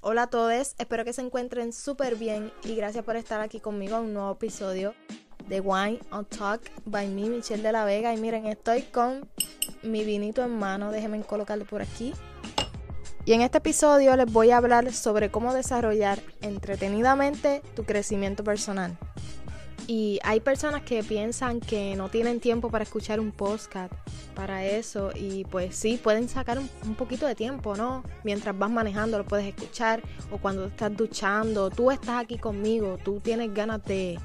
[0.00, 3.96] Hola a todos, espero que se encuentren súper bien y gracias por estar aquí conmigo
[3.96, 4.94] en un nuevo episodio
[5.48, 8.14] de Wine on Talk by me, Michelle de la Vega.
[8.14, 9.28] Y miren, estoy con
[9.82, 12.14] mi vinito en mano, déjenme colocarlo por aquí.
[13.24, 18.96] Y en este episodio les voy a hablar sobre cómo desarrollar entretenidamente tu crecimiento personal.
[19.88, 23.92] Y hay personas que piensan que no tienen tiempo para escuchar un podcast
[24.38, 28.04] para eso y pues sí, pueden sacar un, poquito de tiempo, ¿no?
[28.22, 33.18] Mientras vas manejando lo puedes escuchar o cuando estás duchando, tú estás aquí conmigo, tú
[33.18, 34.16] tienes ganas de,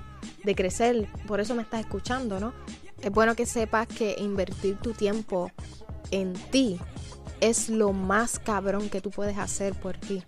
[0.55, 2.53] crecer, por eso me estás escuchando, ¿no?
[3.01, 5.49] Es bueno que sepas que invertir tu tiempo
[6.11, 6.79] en ti
[7.41, 10.23] es lo más cabrón que tú puedes hacer por ti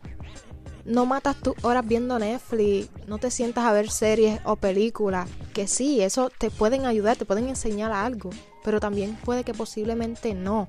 [0.83, 5.65] no matas tus horas viendo Netflix, no te sientas a ver series o películas, que
[5.65, 8.29] sí, eso te pueden ayudar, te pueden enseñar algo,
[8.65, 10.67] pero también puede que posiblemente no.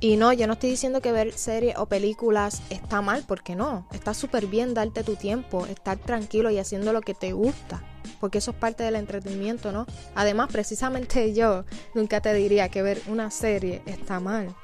[0.00, 3.86] Y no, yo no estoy diciendo que ver series o películas está mal, porque no,
[3.92, 7.82] está súper bien darte tu tiempo, estar tranquilo y haciendo lo que te gusta,
[8.20, 9.86] porque eso es parte del entretenimiento, ¿no?
[10.14, 14.54] Además, precisamente yo nunca te diría que ver una serie está mal.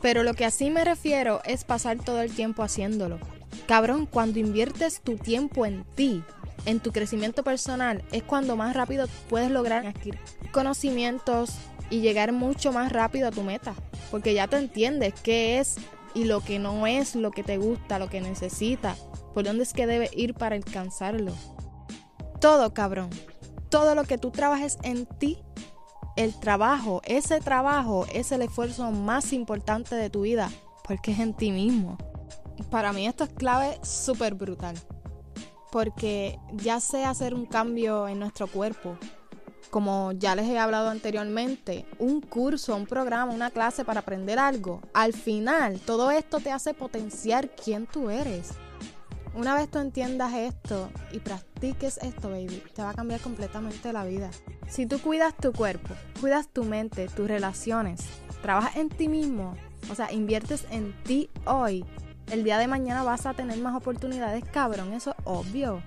[0.00, 3.18] Pero lo que así me refiero es pasar todo el tiempo haciéndolo.
[3.66, 6.24] Cabrón, cuando inviertes tu tiempo en ti,
[6.64, 10.20] en tu crecimiento personal, es cuando más rápido puedes lograr adquirir
[10.52, 11.50] conocimientos
[11.92, 13.74] y llegar mucho más rápido a tu meta.
[14.10, 15.76] Porque ya te entiendes qué es
[16.14, 18.98] y lo que no es, lo que te gusta, lo que necesitas,
[19.34, 21.32] por dónde es que debes ir para alcanzarlo.
[22.40, 23.10] Todo, cabrón.
[23.68, 25.38] Todo lo que tú trabajes en ti,
[26.16, 30.50] el trabajo, ese trabajo es el esfuerzo más importante de tu vida,
[30.84, 31.96] porque es en ti mismo
[32.70, 34.76] para mí esto es clave súper brutal.
[35.70, 38.98] Porque ya sea hacer un cambio en nuestro cuerpo,
[39.72, 44.82] como ya les he hablado anteriormente, un curso, un programa, una clase para aprender algo,
[44.92, 48.50] al final todo esto te hace potenciar quién tú eres.
[49.34, 54.04] Una vez tú entiendas esto y practiques esto, baby, te va a cambiar completamente la
[54.04, 54.30] vida.
[54.68, 58.02] Si tú cuidas tu cuerpo, cuidas tu mente, tus relaciones,
[58.42, 59.56] trabajas en ti mismo,
[59.90, 61.82] o sea, inviertes en ti hoy,
[62.30, 65.82] el día de mañana vas a tener más oportunidades, cabrón, eso es obvio.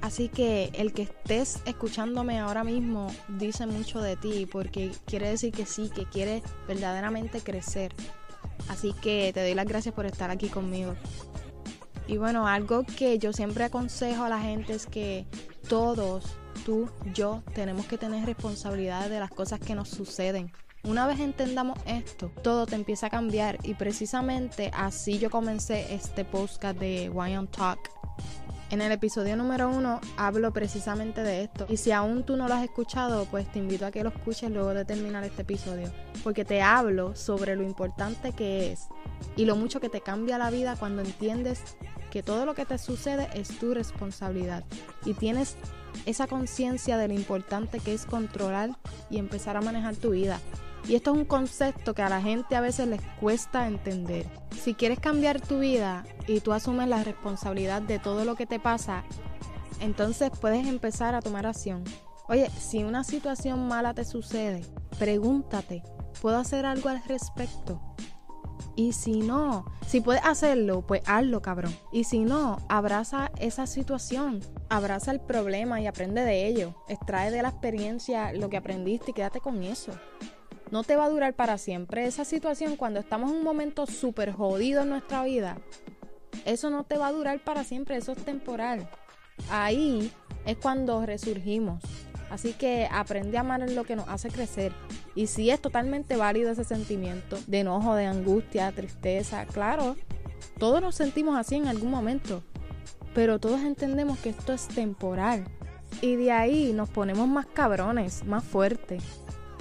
[0.00, 5.52] Así que el que estés escuchándome ahora mismo dice mucho de ti porque quiere decir
[5.52, 7.92] que sí, que quieres verdaderamente crecer.
[8.68, 10.94] Así que te doy las gracias por estar aquí conmigo.
[12.06, 15.26] Y bueno, algo que yo siempre aconsejo a la gente es que
[15.68, 16.24] todos,
[16.64, 20.50] tú, yo, tenemos que tener responsabilidades de las cosas que nos suceden.
[20.84, 26.24] Una vez entendamos esto, todo te empieza a cambiar y precisamente así yo comencé este
[26.24, 27.97] podcast de Why on Talk.
[28.70, 31.64] En el episodio número uno hablo precisamente de esto.
[31.70, 34.50] Y si aún tú no lo has escuchado, pues te invito a que lo escuches
[34.50, 35.90] luego de terminar este episodio.
[36.22, 38.88] Porque te hablo sobre lo importante que es
[39.36, 41.62] y lo mucho que te cambia la vida cuando entiendes
[42.10, 44.64] que todo lo que te sucede es tu responsabilidad.
[45.06, 45.56] Y tienes
[46.04, 48.76] esa conciencia de lo importante que es controlar
[49.08, 50.40] y empezar a manejar tu vida.
[50.86, 54.26] Y esto es un concepto que a la gente a veces les cuesta entender.
[54.62, 58.58] Si quieres cambiar tu vida y tú asumes la responsabilidad de todo lo que te
[58.58, 59.04] pasa,
[59.80, 61.84] entonces puedes empezar a tomar acción.
[62.28, 64.62] Oye, si una situación mala te sucede,
[64.98, 65.82] pregúntate,
[66.20, 67.80] ¿puedo hacer algo al respecto?
[68.74, 71.74] Y si no, si puedes hacerlo, pues hazlo, cabrón.
[71.90, 76.74] Y si no, abraza esa situación, abraza el problema y aprende de ello.
[76.88, 79.92] Extrae de la experiencia lo que aprendiste y quédate con eso
[80.70, 82.06] no te va a durar para siempre.
[82.06, 85.58] Esa situación cuando estamos en un momento súper jodido en nuestra vida,
[86.44, 88.88] eso no te va a durar para siempre, eso es temporal.
[89.50, 90.12] Ahí
[90.46, 91.82] es cuando resurgimos.
[92.30, 94.72] Así que aprende a amar en lo que nos hace crecer.
[95.14, 99.96] Y si es totalmente válido ese sentimiento de enojo, de angustia, tristeza, claro,
[100.58, 102.42] todos nos sentimos así en algún momento.
[103.14, 105.44] Pero todos entendemos que esto es temporal.
[106.02, 109.02] Y de ahí nos ponemos más cabrones, más fuertes.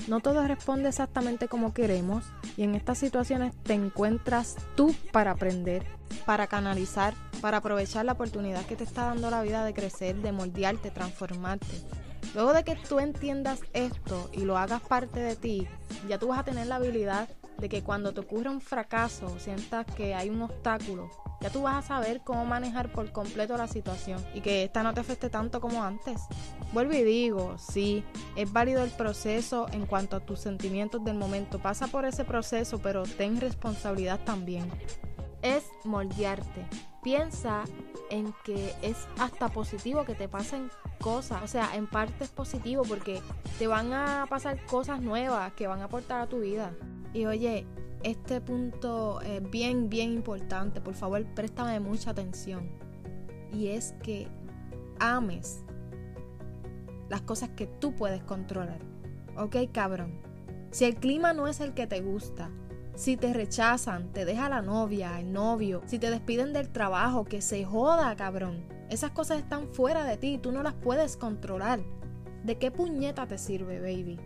[0.07, 2.23] No todo responde exactamente como queremos
[2.55, 5.85] y en estas situaciones te encuentras tú para aprender,
[6.25, 10.31] para canalizar, para aprovechar la oportunidad que te está dando la vida de crecer, de
[10.31, 11.81] moldearte, transformarte.
[12.33, 15.67] Luego de que tú entiendas esto y lo hagas parte de ti,
[16.07, 17.27] ya tú vas a tener la habilidad
[17.57, 21.75] de que cuando te ocurra un fracaso, sientas que hay un obstáculo, Ya tú vas
[21.75, 25.61] a saber cómo manejar por completo la situación y que esta no te afecte tanto
[25.61, 26.21] como antes.
[26.73, 28.03] Vuelvo y digo, sí,
[28.35, 31.59] es válido el proceso en cuanto a tus sentimientos del momento.
[31.59, 34.69] Pasa por ese proceso, pero ten responsabilidad también.
[35.41, 36.65] Es moldearte.
[37.03, 37.63] Piensa
[38.09, 41.43] en que es hasta positivo que te pasen cosas.
[41.43, 43.21] O sea, en parte es positivo porque
[43.59, 46.73] te van a pasar cosas nuevas que van a aportar a tu vida.
[47.13, 47.65] Y oye,
[48.07, 50.79] este punto es bien, bien importante.
[50.79, 52.69] Por favor, préstame mucha atención.
[53.51, 54.27] Y es que
[54.99, 55.63] ames
[57.09, 58.79] las cosas que tú puedes controlar.
[59.37, 60.21] ¿Ok, cabrón?
[60.71, 62.49] Si el clima no es el que te gusta,
[62.95, 67.41] si te rechazan, te deja la novia, el novio, si te despiden del trabajo, que
[67.41, 68.65] se joda, cabrón.
[68.89, 71.81] Esas cosas están fuera de ti, tú no las puedes controlar.
[72.45, 74.17] ¿De qué puñeta te sirve, baby?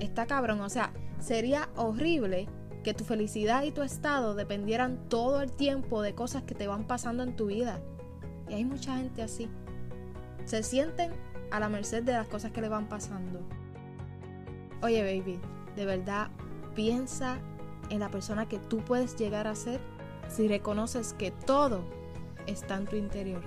[0.00, 2.46] Está cabrón, o sea, sería horrible
[2.88, 6.86] que tu felicidad y tu estado dependieran todo el tiempo de cosas que te van
[6.86, 7.82] pasando en tu vida.
[8.48, 9.50] Y hay mucha gente así.
[10.46, 11.12] Se sienten
[11.50, 13.40] a la merced de las cosas que le van pasando.
[14.80, 15.38] Oye, baby,
[15.76, 16.28] de verdad,
[16.74, 17.36] piensa
[17.90, 19.82] en la persona que tú puedes llegar a ser
[20.30, 21.82] si reconoces que todo
[22.46, 23.42] está en tu interior.